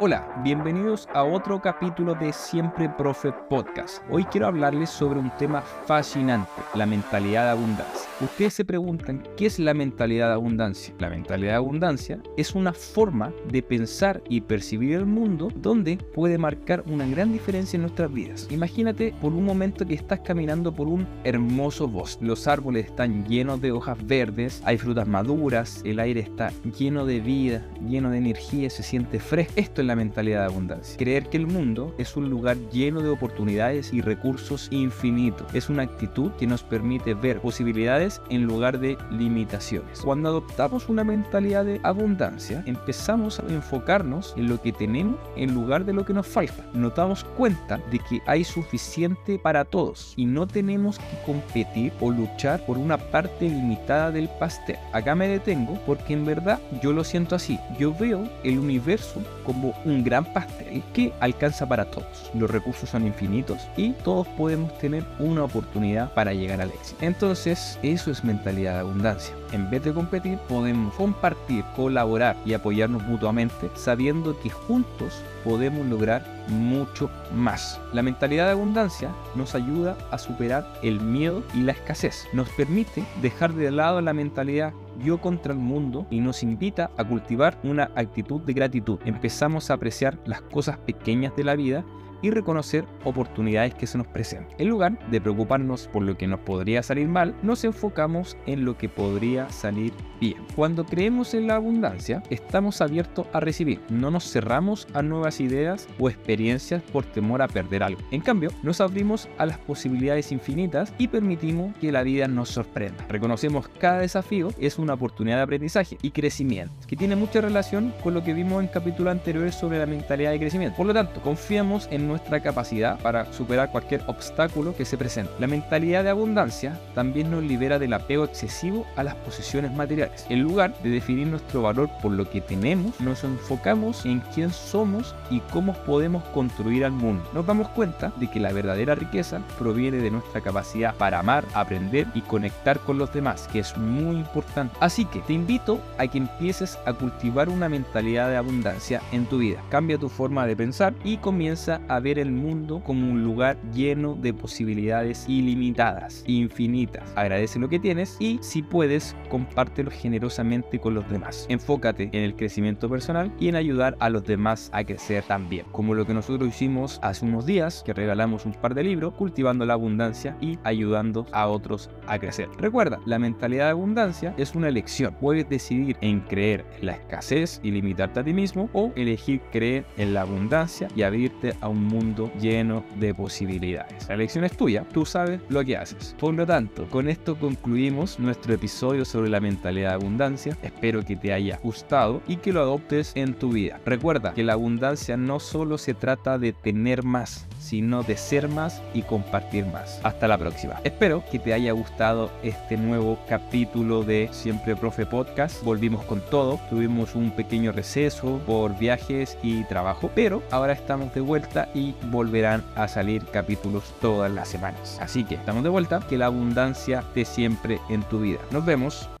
Hola, 0.00 0.40
bienvenidos 0.44 1.08
a 1.12 1.24
otro 1.24 1.60
capítulo 1.60 2.14
de 2.14 2.32
Siempre 2.32 2.88
Profe 2.88 3.32
Podcast. 3.50 4.00
Hoy 4.08 4.22
quiero 4.22 4.46
hablarles 4.46 4.90
sobre 4.90 5.18
un 5.18 5.28
tema 5.38 5.60
fascinante, 5.60 6.52
la 6.74 6.86
mentalidad 6.86 7.46
de 7.46 7.50
abundancia. 7.50 8.08
Ustedes 8.20 8.54
se 8.54 8.64
preguntan, 8.64 9.24
¿qué 9.36 9.46
es 9.46 9.58
la 9.58 9.74
mentalidad 9.74 10.28
de 10.28 10.34
abundancia? 10.34 10.94
La 11.00 11.10
mentalidad 11.10 11.50
de 11.50 11.56
abundancia 11.56 12.22
es 12.36 12.54
una 12.54 12.72
forma 12.72 13.32
de 13.50 13.60
pensar 13.60 14.22
y 14.28 14.40
percibir 14.40 14.94
el 14.94 15.06
mundo 15.06 15.48
donde 15.56 15.96
puede 16.14 16.38
marcar 16.38 16.84
una 16.86 17.04
gran 17.04 17.32
diferencia 17.32 17.76
en 17.76 17.82
nuestras 17.82 18.12
vidas. 18.12 18.46
Imagínate 18.50 19.12
por 19.20 19.32
un 19.32 19.44
momento 19.44 19.84
que 19.84 19.94
estás 19.94 20.20
caminando 20.20 20.72
por 20.72 20.86
un 20.86 21.08
hermoso 21.24 21.88
bosque. 21.88 22.24
Los 22.24 22.46
árboles 22.46 22.86
están 22.86 23.26
llenos 23.26 23.60
de 23.60 23.72
hojas 23.72 23.98
verdes, 24.06 24.62
hay 24.64 24.78
frutas 24.78 25.08
maduras, 25.08 25.82
el 25.84 25.98
aire 25.98 26.20
está 26.20 26.52
lleno 26.78 27.04
de 27.04 27.18
vida, 27.18 27.66
lleno 27.84 28.10
de 28.10 28.18
energía, 28.18 28.70
se 28.70 28.84
siente 28.84 29.18
fresco. 29.18 29.54
Esto 29.56 29.80
es 29.80 29.87
la 29.88 29.96
mentalidad 29.96 30.40
de 30.40 30.46
abundancia. 30.46 30.96
Creer 30.96 31.28
que 31.28 31.36
el 31.36 31.46
mundo 31.46 31.94
es 31.98 32.16
un 32.16 32.30
lugar 32.30 32.56
lleno 32.70 33.00
de 33.00 33.08
oportunidades 33.08 33.92
y 33.92 34.00
recursos 34.00 34.68
infinitos. 34.70 35.52
Es 35.54 35.68
una 35.68 35.82
actitud 35.82 36.30
que 36.38 36.46
nos 36.46 36.62
permite 36.62 37.14
ver 37.14 37.40
posibilidades 37.40 38.20
en 38.30 38.44
lugar 38.44 38.78
de 38.78 38.96
limitaciones. 39.10 40.00
Cuando 40.00 40.28
adoptamos 40.28 40.88
una 40.88 41.04
mentalidad 41.04 41.64
de 41.64 41.80
abundancia, 41.82 42.62
empezamos 42.66 43.40
a 43.40 43.46
enfocarnos 43.48 44.34
en 44.36 44.48
lo 44.48 44.60
que 44.62 44.72
tenemos 44.72 45.16
en 45.36 45.54
lugar 45.54 45.84
de 45.84 45.92
lo 45.92 46.04
que 46.04 46.12
nos 46.12 46.26
falta. 46.26 46.64
Nos 46.72 46.94
damos 46.94 47.24
cuenta 47.24 47.78
de 47.90 47.98
que 47.98 48.20
hay 48.26 48.44
suficiente 48.44 49.38
para 49.38 49.64
todos 49.64 50.14
y 50.16 50.26
no 50.26 50.46
tenemos 50.46 50.98
que 50.98 51.22
competir 51.24 51.92
o 52.00 52.10
luchar 52.10 52.64
por 52.66 52.78
una 52.78 52.98
parte 52.98 53.48
limitada 53.48 54.10
del 54.10 54.28
pastel. 54.38 54.76
Acá 54.92 55.14
me 55.14 55.28
detengo 55.28 55.78
porque 55.86 56.12
en 56.12 56.24
verdad 56.24 56.60
yo 56.82 56.92
lo 56.92 57.04
siento 57.04 57.34
así. 57.34 57.58
Yo 57.78 57.94
veo 57.94 58.28
el 58.44 58.58
universo 58.58 59.22
como 59.44 59.74
un 59.84 60.04
gran 60.04 60.24
pastel 60.32 60.82
que 60.92 61.12
alcanza 61.20 61.68
para 61.68 61.90
todos. 61.90 62.30
Los 62.34 62.50
recursos 62.50 62.90
son 62.90 63.06
infinitos 63.06 63.58
y 63.76 63.92
todos 63.92 64.26
podemos 64.28 64.76
tener 64.78 65.04
una 65.18 65.44
oportunidad 65.44 66.12
para 66.14 66.32
llegar 66.32 66.60
al 66.60 66.70
éxito. 66.70 66.98
Entonces, 67.00 67.78
eso 67.82 68.10
es 68.10 68.24
mentalidad 68.24 68.74
de 68.74 68.80
abundancia. 68.80 69.34
En 69.52 69.70
vez 69.70 69.82
de 69.84 69.94
competir, 69.94 70.38
podemos 70.48 70.94
compartir, 70.94 71.64
colaborar 71.74 72.36
y 72.44 72.52
apoyarnos 72.52 73.02
mutuamente 73.04 73.70
sabiendo 73.74 74.38
que 74.40 74.50
juntos 74.50 75.22
podemos 75.44 75.86
lograr 75.86 76.24
mucho 76.48 77.10
más. 77.34 77.80
La 77.92 78.02
mentalidad 78.02 78.46
de 78.46 78.52
abundancia 78.52 79.10
nos 79.34 79.54
ayuda 79.54 79.96
a 80.10 80.18
superar 80.18 80.66
el 80.82 81.00
miedo 81.00 81.42
y 81.54 81.62
la 81.62 81.72
escasez. 81.72 82.26
Nos 82.32 82.48
permite 82.50 83.04
dejar 83.22 83.54
de 83.54 83.70
lado 83.70 84.00
la 84.00 84.12
mentalidad 84.12 84.72
yo 84.98 85.20
contra 85.20 85.52
el 85.52 85.58
mundo 85.58 86.06
y 86.10 86.20
nos 86.20 86.42
invita 86.42 86.90
a 86.96 87.04
cultivar 87.04 87.58
una 87.62 87.90
actitud 87.94 88.40
de 88.42 88.52
gratitud. 88.52 88.98
Empezamos 89.04 89.70
a 89.70 89.74
apreciar 89.74 90.18
las 90.24 90.42
cosas 90.42 90.78
pequeñas 90.78 91.34
de 91.36 91.44
la 91.44 91.56
vida 91.56 91.84
y 92.22 92.30
reconocer 92.30 92.84
oportunidades 93.04 93.74
que 93.74 93.86
se 93.86 93.98
nos 93.98 94.06
presentan. 94.06 94.54
En 94.58 94.68
lugar 94.68 94.98
de 95.10 95.20
preocuparnos 95.20 95.88
por 95.88 96.02
lo 96.02 96.16
que 96.16 96.26
nos 96.26 96.40
podría 96.40 96.82
salir 96.82 97.08
mal, 97.08 97.34
nos 97.42 97.64
enfocamos 97.64 98.36
en 98.46 98.64
lo 98.64 98.76
que 98.76 98.88
podría 98.88 99.48
salir 99.50 99.92
bien. 100.20 100.36
Cuando 100.56 100.84
creemos 100.84 101.34
en 101.34 101.46
la 101.46 101.56
abundancia, 101.56 102.22
estamos 102.30 102.80
abiertos 102.80 103.26
a 103.32 103.40
recibir. 103.40 103.80
No 103.88 104.10
nos 104.10 104.30
cerramos 104.30 104.86
a 104.94 105.02
nuevas 105.02 105.40
ideas 105.40 105.88
o 105.98 106.08
experiencias 106.08 106.82
por 106.82 107.04
temor 107.04 107.42
a 107.42 107.48
perder 107.48 107.82
algo. 107.82 108.00
En 108.10 108.20
cambio, 108.20 108.50
nos 108.62 108.80
abrimos 108.80 109.28
a 109.38 109.46
las 109.46 109.58
posibilidades 109.58 110.32
infinitas 110.32 110.92
y 110.98 111.08
permitimos 111.08 111.76
que 111.78 111.92
la 111.92 112.02
vida 112.02 112.28
nos 112.28 112.48
sorprenda. 112.48 113.06
Reconocemos 113.08 113.68
cada 113.78 114.00
desafío 114.00 114.50
es 114.58 114.78
una 114.78 114.94
oportunidad 114.94 115.36
de 115.36 115.42
aprendizaje 115.42 115.98
y 116.02 116.10
crecimiento, 116.10 116.72
que 116.86 116.96
tiene 116.96 117.16
mucha 117.16 117.40
relación 117.40 117.92
con 118.02 118.14
lo 118.14 118.24
que 118.24 118.34
vimos 118.34 118.62
en 118.62 118.68
capítulo 118.68 119.10
anterior 119.10 119.52
sobre 119.52 119.78
la 119.78 119.86
mentalidad 119.86 120.32
de 120.32 120.40
crecimiento. 120.40 120.76
Por 120.76 120.86
lo 120.86 120.94
tanto, 120.94 121.20
confiamos 121.22 121.88
en 121.90 122.07
nuestra 122.08 122.40
capacidad 122.40 122.98
para 123.00 123.32
superar 123.32 123.70
cualquier 123.70 124.02
obstáculo 124.06 124.74
que 124.74 124.84
se 124.84 124.98
presente. 124.98 125.32
La 125.38 125.46
mentalidad 125.46 126.04
de 126.04 126.10
abundancia 126.10 126.78
también 126.94 127.30
nos 127.30 127.42
libera 127.44 127.78
del 127.78 127.92
apego 127.92 128.24
excesivo 128.24 128.86
a 128.96 129.04
las 129.04 129.14
posesiones 129.16 129.72
materiales. 129.72 130.26
En 130.28 130.42
lugar 130.42 130.74
de 130.82 130.90
definir 130.90 131.28
nuestro 131.28 131.62
valor 131.62 131.88
por 132.02 132.12
lo 132.12 132.28
que 132.28 132.40
tenemos, 132.40 132.98
nos 133.00 133.22
enfocamos 133.24 134.04
en 134.04 134.20
quién 134.34 134.50
somos 134.50 135.14
y 135.30 135.40
cómo 135.52 135.74
podemos 135.84 136.24
construir 136.30 136.84
al 136.84 136.92
mundo. 136.92 137.28
Nos 137.32 137.46
damos 137.46 137.68
cuenta 137.68 138.12
de 138.16 138.30
que 138.30 138.40
la 138.40 138.52
verdadera 138.52 138.94
riqueza 138.94 139.40
proviene 139.58 139.98
de 139.98 140.10
nuestra 140.10 140.40
capacidad 140.40 140.94
para 140.94 141.20
amar, 141.20 141.44
aprender 141.54 142.06
y 142.14 142.20
conectar 142.22 142.78
con 142.80 142.98
los 142.98 143.12
demás, 143.12 143.48
que 143.52 143.60
es 143.60 143.76
muy 143.76 144.16
importante. 144.16 144.74
Así 144.80 145.04
que 145.04 145.20
te 145.20 145.32
invito 145.32 145.80
a 145.98 146.06
que 146.06 146.18
empieces 146.18 146.78
a 146.86 146.92
cultivar 146.92 147.48
una 147.48 147.68
mentalidad 147.68 148.28
de 148.28 148.36
abundancia 148.36 149.02
en 149.12 149.26
tu 149.26 149.38
vida. 149.38 149.62
Cambia 149.70 149.98
tu 149.98 150.08
forma 150.08 150.46
de 150.46 150.56
pensar 150.56 150.94
y 151.04 151.18
comienza 151.18 151.80
a 151.88 151.97
ver 152.00 152.18
el 152.18 152.30
mundo 152.30 152.82
como 152.84 153.10
un 153.10 153.22
lugar 153.22 153.58
lleno 153.72 154.14
de 154.14 154.34
posibilidades 154.34 155.28
ilimitadas, 155.28 156.24
infinitas. 156.26 157.12
Agradece 157.16 157.58
lo 157.58 157.68
que 157.68 157.78
tienes 157.78 158.16
y 158.18 158.38
si 158.42 158.62
puedes, 158.62 159.16
compártelo 159.28 159.90
generosamente 159.90 160.78
con 160.78 160.94
los 160.94 161.08
demás. 161.10 161.46
Enfócate 161.48 162.10
en 162.12 162.22
el 162.22 162.34
crecimiento 162.34 162.88
personal 162.88 163.32
y 163.38 163.48
en 163.48 163.56
ayudar 163.56 163.96
a 164.00 164.10
los 164.10 164.24
demás 164.24 164.70
a 164.72 164.84
crecer 164.84 165.24
también, 165.24 165.66
como 165.72 165.94
lo 165.94 166.06
que 166.06 166.14
nosotros 166.14 166.48
hicimos 166.48 166.98
hace 167.02 167.24
unos 167.24 167.46
días, 167.46 167.82
que 167.84 167.92
regalamos 167.92 168.46
un 168.46 168.52
par 168.52 168.74
de 168.74 168.84
libros, 168.84 169.14
cultivando 169.14 169.64
la 169.66 169.74
abundancia 169.74 170.36
y 170.40 170.58
ayudando 170.64 171.26
a 171.32 171.48
otros 171.48 171.90
a 172.06 172.18
crecer. 172.18 172.48
Recuerda, 172.58 173.00
la 173.06 173.18
mentalidad 173.18 173.66
de 173.66 173.70
abundancia 173.70 174.34
es 174.36 174.54
una 174.54 174.68
elección. 174.68 175.14
Puedes 175.20 175.48
decidir 175.48 175.96
en 176.00 176.20
creer 176.20 176.64
en 176.78 176.86
la 176.86 176.92
escasez 176.92 177.60
y 177.62 177.70
limitarte 177.70 178.20
a 178.20 178.24
ti 178.24 178.32
mismo 178.32 178.68
o 178.72 178.92
elegir 178.96 179.40
creer 179.52 179.84
en 179.96 180.14
la 180.14 180.22
abundancia 180.22 180.88
y 180.94 181.02
abrirte 181.02 181.54
a 181.60 181.68
un 181.68 181.84
mundo 181.88 182.30
lleno 182.40 182.84
de 182.96 183.14
posibilidades. 183.14 184.08
La 184.08 184.14
elección 184.14 184.44
es 184.44 184.56
tuya, 184.56 184.84
tú 184.92 185.04
sabes 185.04 185.40
lo 185.48 185.64
que 185.64 185.76
haces. 185.76 186.14
Por 186.18 186.34
lo 186.34 186.46
tanto, 186.46 186.86
con 186.88 187.08
esto 187.08 187.36
concluimos 187.38 188.18
nuestro 188.18 188.54
episodio 188.54 189.04
sobre 189.04 189.30
la 189.30 189.40
mentalidad 189.40 189.90
de 189.90 189.94
abundancia. 189.94 190.56
Espero 190.62 191.04
que 191.04 191.16
te 191.16 191.32
haya 191.32 191.58
gustado 191.62 192.22
y 192.28 192.36
que 192.36 192.52
lo 192.52 192.60
adoptes 192.60 193.12
en 193.14 193.34
tu 193.34 193.50
vida. 193.50 193.80
Recuerda 193.84 194.34
que 194.34 194.44
la 194.44 194.54
abundancia 194.54 195.16
no 195.16 195.40
solo 195.40 195.78
se 195.78 195.94
trata 195.94 196.38
de 196.38 196.52
tener 196.52 197.02
más, 197.02 197.46
sino 197.58 198.02
de 198.02 198.16
ser 198.16 198.48
más 198.48 198.82
y 198.94 199.02
compartir 199.02 199.66
más. 199.66 200.00
Hasta 200.02 200.28
la 200.28 200.38
próxima. 200.38 200.80
Espero 200.84 201.24
que 201.30 201.38
te 201.38 201.52
haya 201.52 201.72
gustado 201.72 202.30
este 202.42 202.76
nuevo 202.76 203.18
capítulo 203.28 204.02
de 204.02 204.28
Siempre 204.32 204.76
Profe 204.76 205.06
Podcast. 205.06 205.62
Volvimos 205.62 206.04
con 206.04 206.20
todo. 206.30 206.60
Tuvimos 206.70 207.14
un 207.14 207.30
pequeño 207.30 207.72
receso 207.72 208.40
por 208.46 208.78
viajes 208.78 209.38
y 209.42 209.64
trabajo, 209.64 210.10
pero 210.14 210.42
ahora 210.50 210.72
estamos 210.72 211.12
de 211.14 211.20
vuelta 211.20 211.68
y 211.78 211.94
volverán 212.10 212.64
a 212.74 212.88
salir 212.88 213.24
capítulos 213.26 213.84
todas 214.00 214.30
las 214.30 214.48
semanas. 214.48 214.98
Así 215.00 215.24
que 215.24 215.36
estamos 215.36 215.62
de 215.62 215.68
vuelta. 215.68 216.00
Que 216.08 216.18
la 216.18 216.26
abundancia 216.26 217.00
esté 217.00 217.24
siempre 217.24 217.80
en 217.88 218.02
tu 218.02 218.20
vida. 218.20 218.40
Nos 218.50 218.64
vemos. 218.64 219.08